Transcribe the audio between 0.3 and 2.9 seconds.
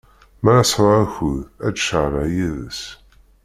Mi ara sɛuɣ akud, ad d-ceɣleɣ yid-s.